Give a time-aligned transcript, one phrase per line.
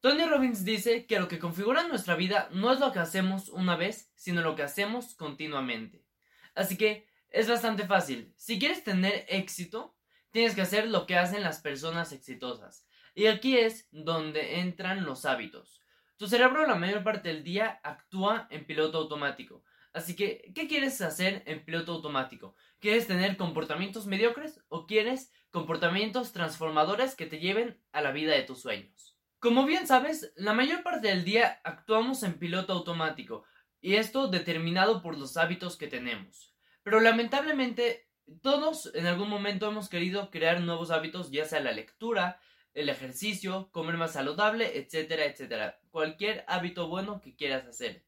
[0.00, 3.76] Tony Robbins dice que lo que configura nuestra vida no es lo que hacemos una
[3.76, 6.06] vez, sino lo que hacemos continuamente.
[6.54, 8.32] Así que es bastante fácil.
[8.38, 9.94] Si quieres tener éxito,
[10.30, 12.86] tienes que hacer lo que hacen las personas exitosas.
[13.14, 15.82] Y aquí es donde entran los hábitos.
[16.16, 19.64] Tu cerebro la mayor parte del día actúa en piloto automático.
[19.92, 22.54] Así que, ¿qué quieres hacer en piloto automático?
[22.78, 28.44] ¿Quieres tener comportamientos mediocres o quieres comportamientos transformadores que te lleven a la vida de
[28.44, 29.09] tus sueños?
[29.40, 33.44] Como bien sabes, la mayor parte del día actuamos en piloto automático,
[33.80, 36.54] y esto determinado por los hábitos que tenemos.
[36.82, 38.06] Pero lamentablemente,
[38.42, 42.38] todos en algún momento hemos querido crear nuevos hábitos, ya sea la lectura,
[42.74, 45.80] el ejercicio, comer más saludable, etcétera, etcétera.
[45.90, 48.04] Cualquier hábito bueno que quieras hacer.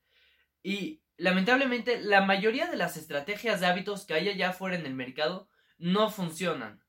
[0.62, 4.94] Y lamentablemente, la mayoría de las estrategias de hábitos que hay allá afuera en el
[4.94, 6.81] mercado no funcionan.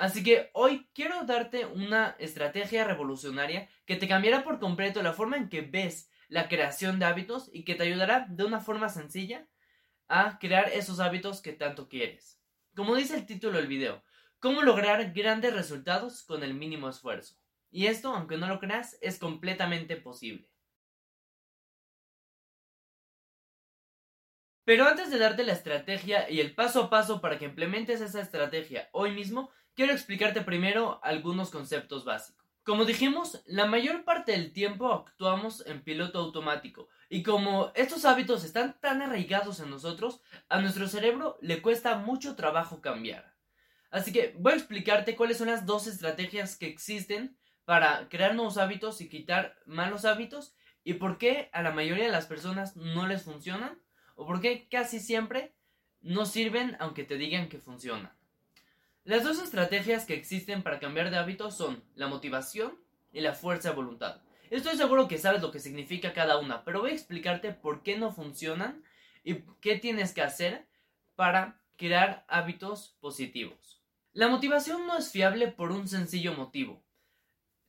[0.00, 5.36] Así que hoy quiero darte una estrategia revolucionaria que te cambiará por completo la forma
[5.36, 9.46] en que ves la creación de hábitos y que te ayudará de una forma sencilla
[10.08, 12.40] a crear esos hábitos que tanto quieres.
[12.74, 14.02] Como dice el título del video,
[14.38, 17.36] cómo lograr grandes resultados con el mínimo esfuerzo.
[17.70, 20.48] Y esto, aunque no lo creas, es completamente posible.
[24.64, 28.20] Pero antes de darte la estrategia y el paso a paso para que implementes esa
[28.20, 32.40] estrategia hoy mismo, quiero explicarte primero algunos conceptos básicos.
[32.62, 38.44] Como dijimos, la mayor parte del tiempo actuamos en piloto automático y como estos hábitos
[38.44, 43.34] están tan arraigados en nosotros, a nuestro cerebro le cuesta mucho trabajo cambiar.
[43.90, 48.58] Así que voy a explicarte cuáles son las dos estrategias que existen para crear nuevos
[48.58, 50.54] hábitos y quitar malos hábitos
[50.84, 53.80] y por qué a la mayoría de las personas no les funcionan
[54.14, 55.54] o por qué casi siempre
[56.00, 58.19] no sirven aunque te digan que funcionan.
[59.04, 62.78] Las dos estrategias que existen para cambiar de hábito son la motivación
[63.12, 64.20] y la fuerza de voluntad.
[64.50, 67.96] Estoy seguro que sabes lo que significa cada una, pero voy a explicarte por qué
[67.96, 68.84] no funcionan
[69.24, 70.68] y qué tienes que hacer
[71.16, 73.80] para crear hábitos positivos.
[74.12, 76.84] La motivación no es fiable por un sencillo motivo.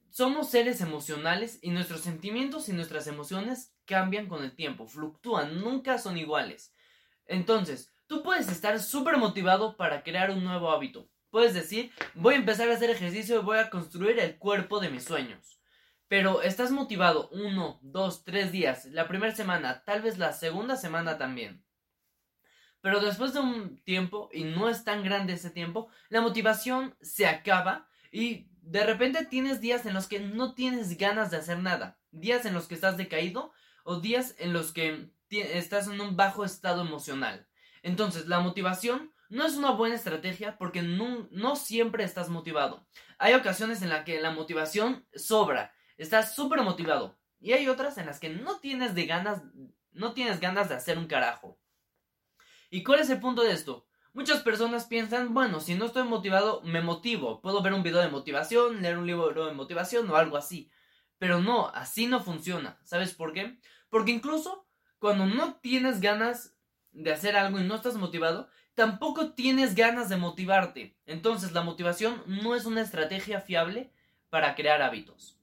[0.10, 5.98] Somos seres emocionales y nuestros sentimientos y nuestras emociones cambian con el tiempo, fluctúan, nunca
[5.98, 6.74] son iguales.
[7.26, 12.38] Entonces, tú puedes estar súper motivado para crear un nuevo hábito, Puedes decir, voy a
[12.38, 15.62] empezar a hacer ejercicio y voy a construir el cuerpo de mis sueños.
[16.10, 21.18] Pero estás motivado uno, dos, tres días, la primera semana, tal vez la segunda semana
[21.18, 21.64] también.
[22.82, 27.26] Pero después de un tiempo, y no es tan grande ese tiempo, la motivación se
[27.28, 31.98] acaba y de repente tienes días en los que no tienes ganas de hacer nada.
[32.12, 33.54] Días en los que estás decaído
[33.86, 37.48] o días en los que estás en un bajo estado emocional.
[37.84, 42.86] Entonces, la motivación no es una buena estrategia porque no, siempre estás motivado.
[43.18, 47.18] Hay ocasiones en las que la motivación sobra, estás súper motivado.
[47.40, 49.42] Y hay otras en las que no tienes, de ganas,
[49.94, 51.58] no tienes ganas de hacer un carajo.
[52.70, 53.88] ¿Y cuál es el punto de esto?
[54.12, 57.42] Muchas personas piensan, bueno, si no estoy motivado, me motivo.
[57.42, 60.70] Puedo ver un video de motivación, leer un libro de motivación o algo así.
[61.20, 62.82] Pero no, así no funciona.
[62.84, 63.58] ¿Sabes por qué?
[63.90, 64.68] Porque incluso
[65.00, 66.54] cuando no tienes ganas
[66.92, 70.96] de hacer algo y no estás motivado, tampoco tienes ganas de motivarte.
[71.06, 73.92] Entonces la motivación no es una estrategia fiable
[74.30, 75.38] para crear hábitos.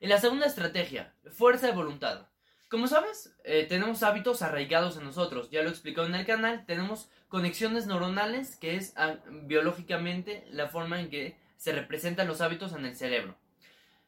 [0.00, 2.26] Y la segunda estrategia, fuerza de voluntad.
[2.68, 5.50] Como sabes, eh, tenemos hábitos arraigados en nosotros.
[5.50, 6.64] Ya lo he explicado en el canal.
[6.66, 12.72] Tenemos conexiones neuronales, que es ah, biológicamente la forma en que se representan los hábitos
[12.72, 13.36] en el cerebro.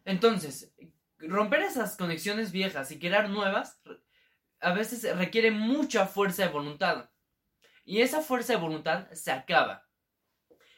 [0.05, 0.73] Entonces,
[1.19, 3.81] romper esas conexiones viejas y crear nuevas
[4.65, 7.11] a veces requiere mucha fuerza de voluntad.
[7.85, 9.87] Y esa fuerza de voluntad se acaba.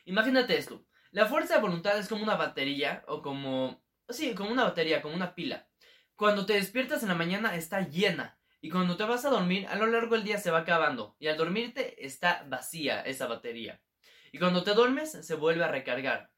[0.05, 0.85] Imagínate esto.
[1.13, 3.83] La fuerza de voluntad es como una batería o como...
[4.09, 5.69] Sí, como una batería, como una pila.
[6.15, 8.39] Cuando te despiertas en la mañana está llena.
[8.61, 11.17] Y cuando te vas a dormir, a lo largo del día se va acabando.
[11.19, 13.81] Y al dormirte está vacía esa batería.
[14.33, 16.33] Y cuando te duermes se vuelve a recargar.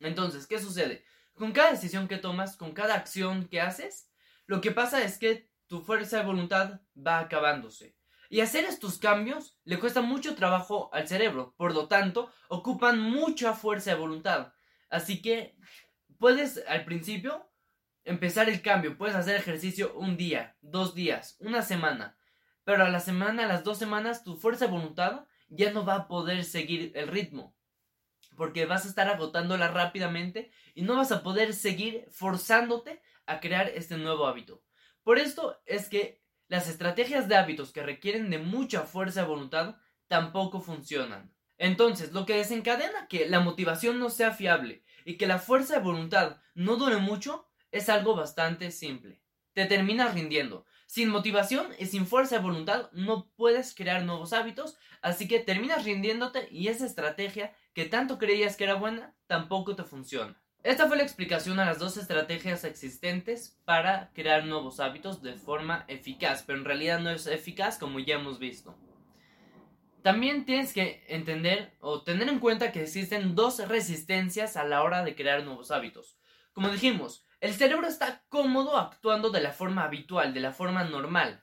[0.00, 1.04] Entonces, ¿qué sucede?
[1.34, 4.10] Con cada decisión que tomas, con cada acción que haces,
[4.46, 7.96] lo que pasa es que tu fuerza de voluntad va acabándose.
[8.28, 13.52] Y hacer estos cambios le cuesta mucho trabajo al cerebro, por lo tanto, ocupan mucha
[13.52, 14.52] fuerza de voluntad.
[14.88, 15.56] Así que
[16.18, 17.48] puedes al principio
[18.02, 22.18] empezar el cambio, puedes hacer ejercicio un día, dos días, una semana,
[22.64, 25.94] pero a la semana, a las dos semanas, tu fuerza de voluntad ya no va
[25.94, 27.56] a poder seguir el ritmo,
[28.36, 33.68] porque vas a estar agotándola rápidamente y no vas a poder seguir forzándote a crear
[33.68, 34.64] este nuevo hábito.
[35.02, 39.76] Por esto es que las estrategias de hábitos que requieren de mucha fuerza de voluntad
[40.08, 41.32] tampoco funcionan.
[41.58, 45.84] Entonces, lo que desencadena que la motivación no sea fiable y que la fuerza de
[45.84, 49.22] voluntad no dure mucho es algo bastante simple.
[49.52, 50.64] Te terminas rindiendo.
[50.86, 55.84] Sin motivación y sin fuerza de voluntad no puedes crear nuevos hábitos, así que terminas
[55.84, 60.39] rindiéndote y esa estrategia que tanto creías que era buena tampoco te funciona.
[60.62, 65.86] Esta fue la explicación a las dos estrategias existentes para crear nuevos hábitos de forma
[65.88, 68.76] eficaz, pero en realidad no es eficaz como ya hemos visto.
[70.02, 75.02] También tienes que entender o tener en cuenta que existen dos resistencias a la hora
[75.02, 76.18] de crear nuevos hábitos.
[76.52, 81.42] Como dijimos, el cerebro está cómodo actuando de la forma habitual, de la forma normal.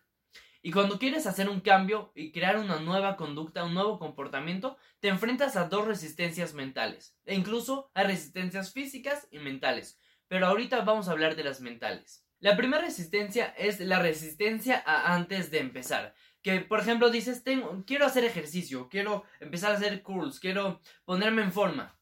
[0.68, 5.08] Y cuando quieres hacer un cambio y crear una nueva conducta, un nuevo comportamiento, te
[5.08, 9.98] enfrentas a dos resistencias mentales, e incluso a resistencias físicas y mentales.
[10.28, 12.28] Pero ahorita vamos a hablar de las mentales.
[12.40, 16.14] La primera resistencia es la resistencia a antes de empezar.
[16.42, 21.44] Que, por ejemplo, dices, tengo, quiero hacer ejercicio, quiero empezar a hacer curls, quiero ponerme
[21.44, 21.98] en forma.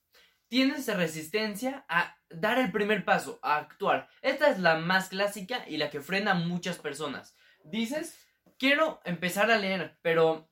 [0.48, 4.10] Tienes resistencia a dar el primer paso, a actuar.
[4.24, 7.36] Esta es la más clásica y la que frena a muchas personas.
[7.64, 8.25] Dices,
[8.58, 10.50] quiero empezar a leer, pero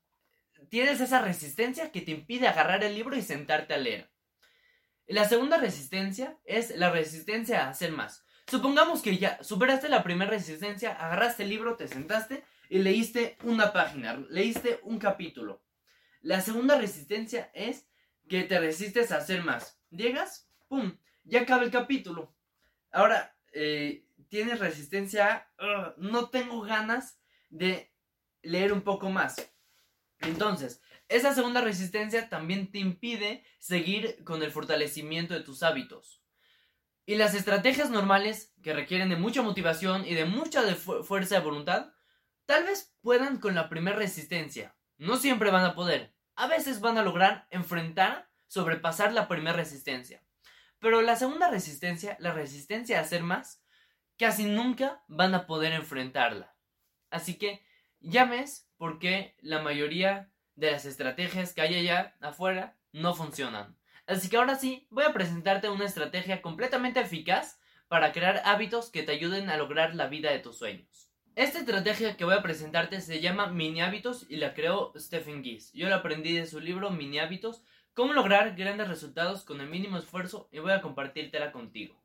[0.70, 4.12] tienes esa resistencia que te impide agarrar el libro y sentarte a leer.
[5.08, 8.26] La segunda resistencia es la resistencia a hacer más.
[8.48, 13.74] Supongamos que ya superaste la primera resistencia, agarraste el libro, te sentaste y leíste una
[13.74, 15.64] página, leíste un capítulo.
[16.22, 17.88] La segunda resistencia es
[18.30, 19.80] que te resistes a hacer más.
[19.90, 20.98] Llegas, ¡pum!
[21.24, 22.34] Ya acaba el capítulo.
[22.92, 27.20] Ahora, eh, tienes resistencia a, no tengo ganas
[27.50, 27.93] de
[28.44, 29.36] leer un poco más.
[30.20, 36.22] Entonces, esa segunda resistencia también te impide seguir con el fortalecimiento de tus hábitos.
[37.06, 41.94] Y las estrategias normales, que requieren de mucha motivación y de mucha fuerza de voluntad,
[42.46, 44.76] tal vez puedan con la primera resistencia.
[44.98, 46.14] No siempre van a poder.
[46.36, 50.24] A veces van a lograr enfrentar, sobrepasar la primera resistencia.
[50.80, 53.62] Pero la segunda resistencia, la resistencia a hacer más,
[54.18, 56.56] casi nunca van a poder enfrentarla.
[57.10, 57.66] Así que
[58.04, 63.76] ya ves por qué la mayoría de las estrategias que hay allá afuera no funcionan.
[64.06, 69.04] Así que ahora sí, voy a presentarte una estrategia completamente eficaz para crear hábitos que
[69.04, 71.10] te ayuden a lograr la vida de tus sueños.
[71.36, 75.76] Esta estrategia que voy a presentarte se llama Mini Hábitos y la creó Stephen Geese.
[75.76, 77.64] Yo la aprendí de su libro Mini Hábitos,
[77.94, 81.96] cómo lograr grandes resultados con el mínimo esfuerzo y voy a compartírtela contigo.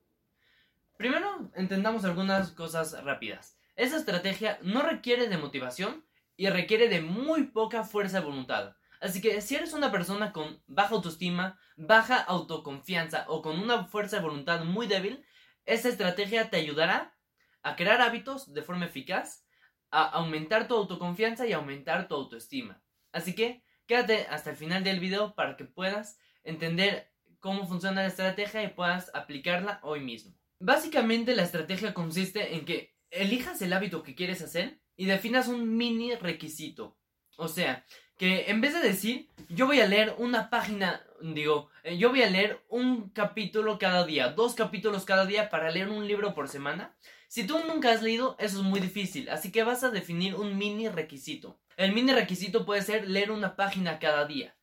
[0.96, 3.57] Primero, entendamos algunas cosas rápidas.
[3.78, 6.04] Esa estrategia no requiere de motivación
[6.36, 8.74] y requiere de muy poca fuerza de voluntad.
[9.00, 14.16] Así que si eres una persona con baja autoestima, baja autoconfianza o con una fuerza
[14.16, 15.24] de voluntad muy débil,
[15.64, 17.16] esta estrategia te ayudará
[17.62, 19.46] a crear hábitos de forma eficaz,
[19.92, 22.82] a aumentar tu autoconfianza y aumentar tu autoestima.
[23.12, 28.08] Así que quédate hasta el final del video para que puedas entender cómo funciona la
[28.08, 30.34] estrategia y puedas aplicarla hoy mismo.
[30.58, 35.76] Básicamente la estrategia consiste en que elijas el hábito que quieres hacer y definas un
[35.76, 36.96] mini requisito.
[37.36, 37.84] O sea,
[38.18, 42.22] que en vez de decir, yo voy a leer una página, digo, eh, yo voy
[42.22, 46.48] a leer un capítulo cada día, dos capítulos cada día para leer un libro por
[46.48, 46.96] semana.
[47.28, 50.58] Si tú nunca has leído, eso es muy difícil, así que vas a definir un
[50.58, 51.60] mini requisito.
[51.76, 54.56] El mini requisito puede ser leer una página cada día.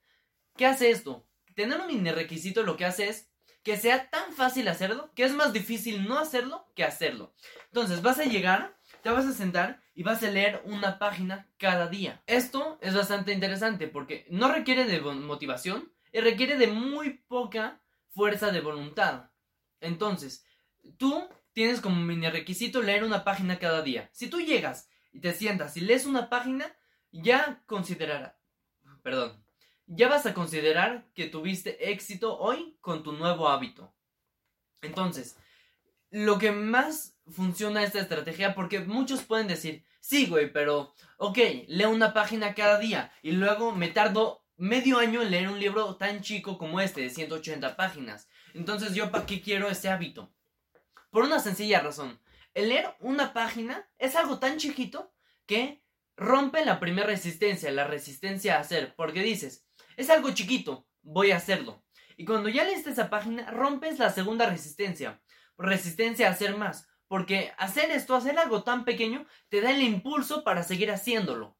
[0.58, 1.26] ¿Qué hace esto?
[1.56, 3.30] Tener un mini requisito lo que hace es
[3.66, 7.34] que sea tan fácil hacerlo que es más difícil no hacerlo que hacerlo.
[7.66, 11.88] Entonces vas a llegar, te vas a sentar y vas a leer una página cada
[11.88, 12.22] día.
[12.28, 18.52] Esto es bastante interesante porque no requiere de motivación y requiere de muy poca fuerza
[18.52, 19.32] de voluntad.
[19.82, 20.46] Entonces,
[20.98, 24.12] tú tienes como mini requisito leer una página cada día.
[24.14, 26.78] Si tú llegas y te sientas y lees una página,
[27.12, 28.40] ya considerará,
[29.02, 29.44] perdón,
[29.88, 33.94] ya vas a considerar que tuviste éxito hoy con tu nuevo hábito.
[34.82, 35.38] Entonces,
[36.10, 41.38] lo que más funciona esta estrategia, porque muchos pueden decir, sí, güey, pero, ok,
[41.68, 45.96] leo una página cada día y luego me tardo medio año en leer un libro
[45.98, 48.28] tan chico como este, de 180 páginas.
[48.54, 50.32] Entonces, ¿yo para qué quiero ese hábito?
[51.10, 52.20] Por una sencilla razón.
[52.54, 55.14] El leer una página es algo tan chiquito
[55.46, 55.84] que
[56.16, 59.65] rompe la primera resistencia, la resistencia a hacer, porque dices,
[59.98, 61.84] es algo chiquito, voy a hacerlo.
[62.18, 65.22] Y cuando ya leíste esa página, rompes la segunda resistencia.
[65.58, 66.88] Resistencia a hacer más.
[67.08, 71.58] Porque hacer esto, hacer algo tan pequeño, te da el impulso para seguir haciéndolo.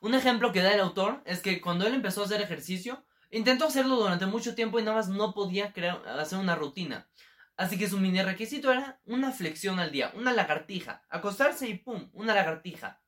[0.00, 3.66] Un ejemplo que da el autor es que cuando él empezó a hacer ejercicio, intentó
[3.66, 7.08] hacerlo durante mucho tiempo y nada más no podía crear, hacer una rutina.
[7.56, 11.02] Así que su mini requisito era una flexión al día, una lagartija.
[11.08, 13.00] Acostarse y pum, una lagartija.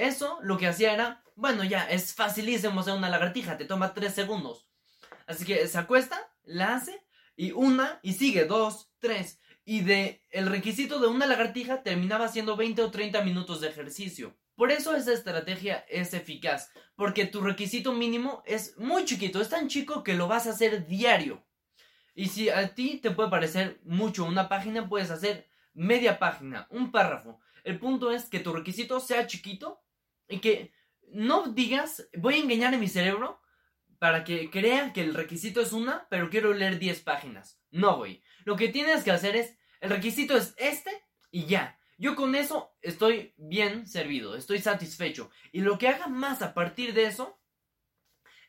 [0.00, 4.14] Eso lo que hacía era, bueno, ya, es facilísimo hacer una lagartija, te toma 3
[4.14, 4.66] segundos.
[5.26, 7.04] Así que se acuesta, la hace,
[7.36, 9.40] y una, y sigue, dos, tres.
[9.64, 14.36] y de el requisito de una lagartija terminaba siendo 20 o 30 minutos de ejercicio.
[14.56, 19.68] Por eso esa estrategia es eficaz, porque tu requisito mínimo es muy chiquito, es tan
[19.68, 21.44] chico que lo vas a hacer diario.
[22.14, 26.90] Y si a ti te puede parecer mucho una página, puedes hacer media página, un
[26.90, 27.38] párrafo.
[27.64, 29.82] El punto es que tu requisito sea chiquito
[30.30, 30.72] y que
[31.12, 33.42] no digas, voy a engañar a mi cerebro
[33.98, 37.60] para que crea que el requisito es una, pero quiero leer 10 páginas.
[37.70, 38.22] No, güey.
[38.44, 40.90] Lo que tienes que hacer es, el requisito es este
[41.30, 41.78] y ya.
[41.98, 45.30] Yo con eso estoy bien servido, estoy satisfecho.
[45.52, 47.38] Y lo que haga más a partir de eso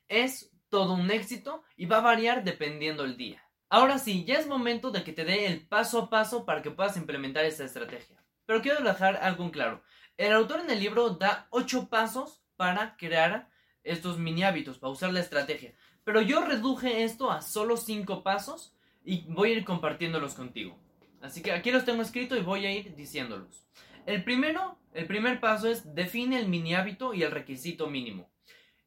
[0.07, 3.43] es todo un éxito y va a variar dependiendo el día.
[3.67, 6.71] Ahora sí, ya es momento de que te dé el paso a paso para que
[6.71, 8.23] puedas implementar esta estrategia.
[8.45, 9.83] Pero quiero dejar algo en claro.
[10.17, 13.49] El autor en el libro da 8 pasos para crear
[13.83, 15.73] estos mini hábitos, para usar la estrategia.
[16.03, 20.77] Pero yo reduje esto a solo 5 pasos y voy a ir compartiéndolos contigo.
[21.21, 23.65] Así que aquí los tengo escritos y voy a ir diciéndolos.
[24.05, 28.31] El primero, el primer paso es define el mini hábito y el requisito mínimo.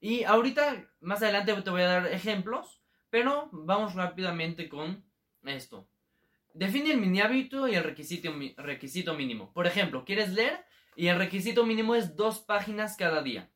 [0.00, 5.04] Y ahorita, más adelante te voy a dar ejemplos, pero vamos rápidamente con
[5.44, 5.88] esto.
[6.52, 9.52] Define el mini hábito y el requisito, requisito mínimo.
[9.52, 10.64] Por ejemplo, quieres leer
[10.96, 13.50] y el requisito mínimo es dos páginas cada día.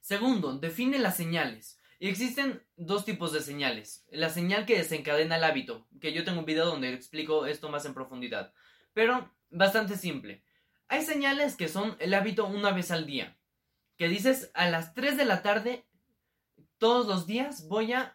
[0.00, 1.78] Segundo, define las señales.
[2.00, 4.06] Y existen dos tipos de señales.
[4.10, 7.84] La señal que desencadena el hábito, que yo tengo un video donde explico esto más
[7.84, 8.52] en profundidad.
[8.92, 10.44] Pero bastante simple.
[10.86, 13.36] Hay señales que son el hábito una vez al día.
[13.96, 15.84] Que dices a las 3 de la tarde,
[16.78, 18.14] todos los días voy a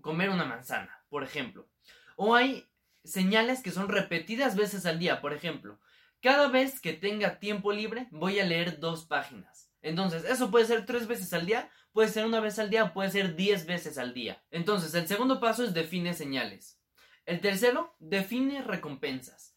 [0.00, 1.68] comer una manzana, por ejemplo.
[2.16, 2.68] O hay
[3.04, 5.78] señales que son repetidas veces al día, por ejemplo.
[6.20, 9.72] Cada vez que tenga tiempo libre voy a leer dos páginas.
[9.82, 13.10] Entonces, eso puede ser tres veces al día puede ser una vez al día, puede
[13.10, 14.42] ser diez veces al día.
[14.50, 16.80] Entonces, el segundo paso es define señales.
[17.26, 19.56] El tercero, define recompensas.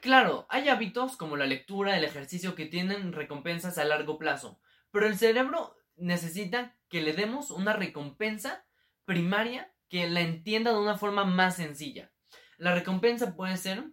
[0.00, 5.06] Claro, hay hábitos como la lectura, el ejercicio que tienen recompensas a largo plazo, pero
[5.06, 8.66] el cerebro necesita que le demos una recompensa
[9.04, 12.10] primaria que la entienda de una forma más sencilla.
[12.56, 13.84] La recompensa puede ser,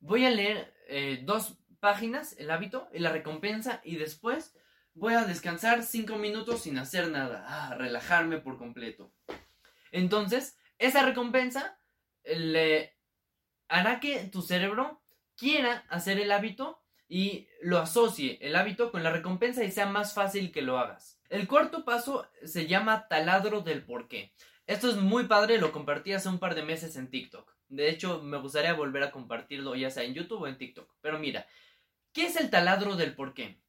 [0.00, 4.54] voy a leer eh, dos páginas, el hábito, y la recompensa, y después
[4.94, 9.12] voy a descansar 5 minutos sin hacer nada, a relajarme por completo.
[9.92, 11.78] Entonces, esa recompensa
[12.24, 12.96] le
[13.68, 15.02] hará que tu cerebro
[15.36, 20.14] quiera hacer el hábito y lo asocie el hábito con la recompensa y sea más
[20.14, 21.20] fácil que lo hagas.
[21.28, 24.32] El cuarto paso se llama taladro del porqué.
[24.66, 27.55] Esto es muy padre, lo compartí hace un par de meses en TikTok.
[27.68, 30.92] De hecho, me gustaría volver a compartirlo ya sea en YouTube o en TikTok.
[31.00, 31.46] Pero mira,
[32.12, 33.60] ¿qué es el taladro del porqué?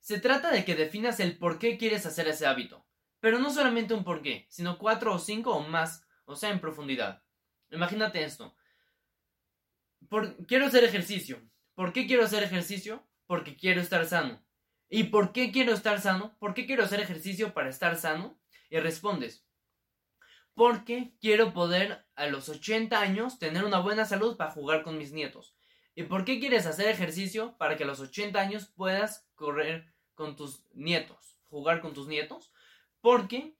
[0.00, 2.86] Se trata de que definas el por qué quieres hacer ese hábito.
[3.20, 6.60] Pero no solamente un por qué, sino cuatro o cinco o más, o sea, en
[6.60, 7.22] profundidad.
[7.70, 8.56] Imagínate esto.
[10.48, 11.40] quiero hacer ejercicio.
[11.74, 13.06] ¿Por qué quiero hacer ejercicio?
[13.26, 14.44] Porque quiero estar sano.
[14.88, 16.36] ¿Y por qué quiero estar sano?
[16.38, 18.38] ¿Por qué quiero hacer ejercicio para estar sano?
[18.68, 19.46] Y respondes,
[20.54, 25.12] porque quiero poder a los 80 años tener una buena salud para jugar con mis
[25.12, 25.54] nietos.
[25.94, 30.36] ¿Y por qué quieres hacer ejercicio para que a los 80 años puedas correr con
[30.36, 32.52] tus nietos, jugar con tus nietos,
[33.00, 33.56] porque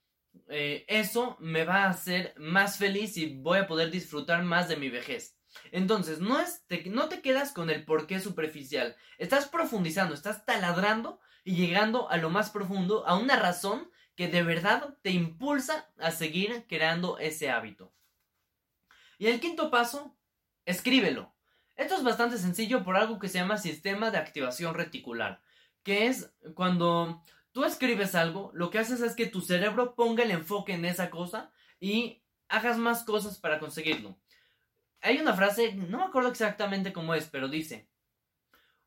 [0.49, 4.77] eh, eso me va a hacer más feliz y voy a poder disfrutar más de
[4.77, 5.37] mi vejez.
[5.71, 11.21] Entonces, no, es, te, no te quedas con el porqué superficial, estás profundizando, estás taladrando
[11.45, 13.91] y llegando a lo más profundo, a una razón
[14.23, 17.93] que de verdad te impulsa a seguir creando ese hábito.
[19.19, 20.17] Y el quinto paso,
[20.65, 21.35] escríbelo.
[21.75, 25.43] Esto es bastante sencillo por algo que se llama sistema de activación reticular
[25.83, 30.31] que es cuando tú escribes algo, lo que haces es que tu cerebro ponga el
[30.31, 31.51] enfoque en esa cosa
[31.81, 34.17] y hagas más cosas para conseguirlo.
[35.01, 37.89] Hay una frase, no me acuerdo exactamente cómo es, pero dice,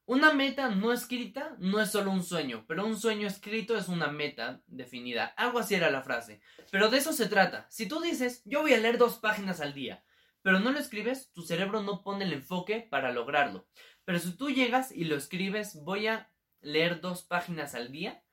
[0.07, 4.07] una meta no escrita no es solo un sueño, pero un sueño escrito es una
[4.07, 5.25] meta definida.
[5.37, 6.41] Algo así era la frase.
[6.71, 7.65] Pero de eso se trata.
[7.69, 10.03] Si tú dices, yo voy a leer dos páginas al día,
[10.43, 13.67] pero no lo escribes, tu cerebro no pone el enfoque para lograrlo.
[14.03, 16.31] Pero si tú llegas y lo escribes, voy a
[16.61, 18.23] leer dos páginas al día,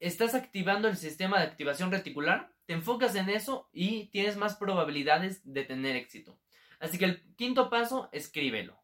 [0.00, 5.42] estás activando el sistema de activación reticular, te enfocas en eso y tienes más probabilidades
[5.44, 6.40] de tener éxito.
[6.80, 8.81] Así que el quinto paso, escríbelo.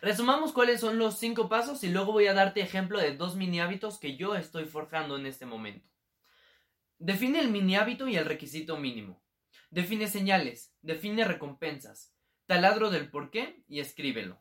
[0.00, 3.60] Resumamos cuáles son los cinco pasos y luego voy a darte ejemplo de dos mini
[3.60, 5.88] hábitos que yo estoy forjando en este momento.
[6.98, 9.22] Define el mini hábito y el requisito mínimo.
[9.70, 12.14] Define señales, define recompensas,
[12.46, 14.40] taladro del por qué y escríbelo.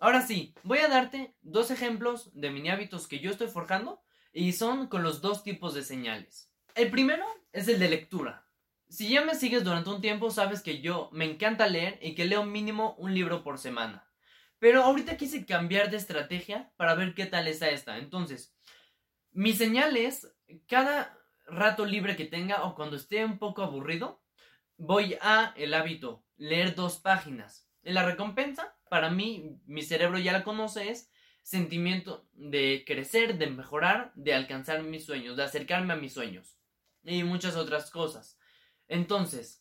[0.00, 4.02] Ahora sí, voy a darte dos ejemplos de mini hábitos que yo estoy forjando
[4.32, 6.50] y son con los dos tipos de señales.
[6.74, 8.46] El primero es el de lectura.
[8.88, 12.24] Si ya me sigues durante un tiempo, sabes que yo me encanta leer y que
[12.24, 14.09] leo mínimo un libro por semana.
[14.60, 17.98] Pero ahorita quise cambiar de estrategia para ver qué tal está esta.
[17.98, 18.54] Entonces,
[19.32, 20.32] mi señal es
[20.68, 24.22] cada rato libre que tenga o cuando esté un poco aburrido,
[24.76, 27.68] voy a el hábito, leer dos páginas.
[27.82, 31.10] En la recompensa, para mí, mi cerebro ya la conoce, es
[31.42, 36.60] sentimiento de crecer, de mejorar, de alcanzar mis sueños, de acercarme a mis sueños
[37.02, 38.38] y muchas otras cosas.
[38.88, 39.59] Entonces,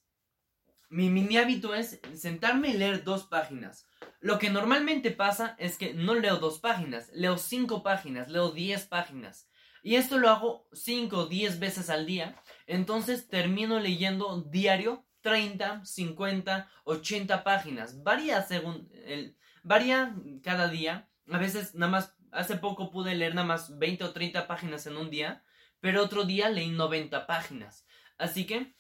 [0.90, 3.88] mi mini hábito es sentarme y leer dos páginas.
[4.20, 8.86] Lo que normalmente pasa es que no leo dos páginas, leo cinco páginas, leo diez
[8.86, 9.50] páginas.
[9.82, 12.36] Y esto lo hago cinco o diez veces al día.
[12.68, 18.04] Entonces termino leyendo diario 30, 50, 80 páginas.
[18.04, 21.10] Varía según el, varía cada día.
[21.32, 24.98] A veces nada más, hace poco pude leer nada más 20 o 30 páginas en
[24.98, 25.44] un día,
[25.80, 27.86] pero otro día leí 90 páginas.
[28.18, 28.76] Así que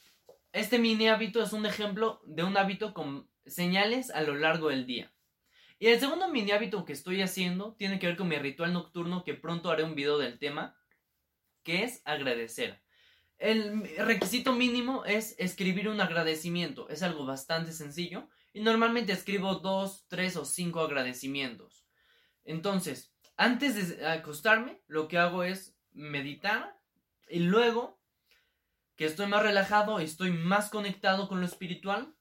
[0.51, 4.86] este mini hábito es un ejemplo de un hábito con señales a lo largo del
[4.86, 5.13] día.
[5.79, 9.24] Y el segundo mini hábito que estoy haciendo tiene que ver con mi ritual nocturno
[9.24, 10.75] que pronto haré un video del tema,
[11.63, 12.82] que es agradecer.
[13.38, 16.89] El requisito mínimo es escribir un agradecimiento.
[16.89, 18.27] Es algo bastante sencillo.
[18.51, 21.86] Y normalmente escribo dos, tres o cinco agradecimientos.
[22.44, 26.77] Entonces, antes de acostarme, lo que hago es meditar.
[27.29, 27.99] Y luego,
[29.00, 32.13] que estoy más relajado estoy más conectado con lo espiritual,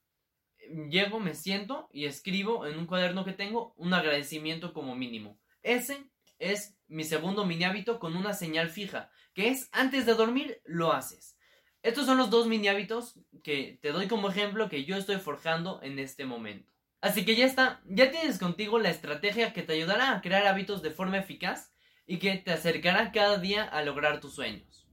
[0.89, 5.41] llego, me siento y escribo en un cuaderno que tengo un agradecimiento como mínimo.
[5.65, 6.09] Ese
[6.39, 10.93] es mi segundo mini hábito con una señal fija, que es antes de dormir lo
[10.93, 11.37] haces.
[11.83, 15.81] Estos son los dos mini hábitos que te doy como ejemplo que yo estoy forjando
[15.83, 16.73] en este momento.
[17.01, 20.81] Así que ya está, ya tienes contigo la estrategia que te ayudará a crear hábitos
[20.83, 21.73] de forma eficaz
[22.07, 24.88] y que te acercará cada día a lograr tus sueños.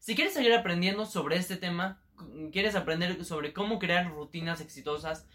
[0.00, 2.02] Si quieres seguir aprendiendo sobre este tema,
[2.52, 5.28] quieres aprender sobre cómo crear rutinas exitosas,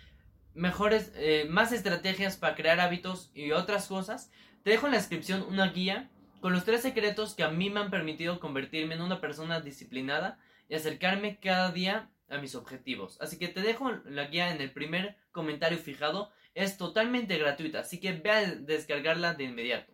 [0.55, 4.31] mejores, eh, más estrategias para crear hábitos y otras cosas,
[4.63, 6.09] te dejo en la descripción una guía
[6.41, 10.39] con los tres secretos que a mí me han permitido convertirme en una persona disciplinada
[10.67, 13.21] y acercarme cada día a mis objetivos.
[13.21, 16.31] Así que te dejo la guía en el primer comentario fijado.
[16.55, 19.93] Es totalmente gratuita, así que ve a descargarla de inmediato.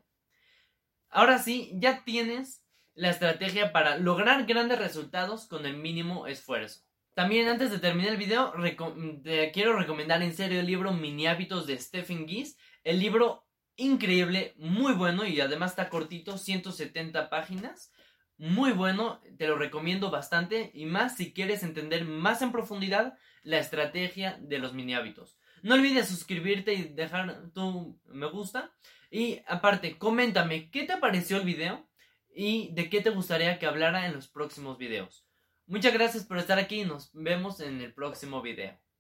[1.10, 6.82] Ahora sí, ya tienes la estrategia para lograr grandes resultados con el mínimo esfuerzo.
[7.14, 8.54] También antes de terminar el video,
[9.24, 12.56] te quiero recomendar en serio el libro Mini Hábitos de Stephen Geese.
[12.84, 17.92] El libro increíble, muy bueno y además está cortito, 170 páginas.
[18.38, 23.60] Muy bueno, te lo recomiendo bastante y más si quieres entender más en profundidad la
[23.60, 25.38] estrategia de los mini hábitos.
[25.64, 28.72] No olvides suscribirte y dejar tu me gusta.
[29.12, 31.91] Y aparte, coméntame qué te pareció el video
[32.34, 35.26] y de qué te gustaría que hablara en los próximos videos.
[35.68, 38.81] Muchas gracias por estar aquí y nos vemos en el próximo video.